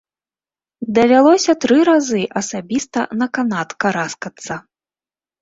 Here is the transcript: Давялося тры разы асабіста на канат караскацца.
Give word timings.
Давялося 0.97 1.55
тры 1.65 1.77
разы 1.89 2.21
асабіста 2.41 2.99
на 3.21 3.27
канат 3.39 3.69
караскацца. 3.87 4.53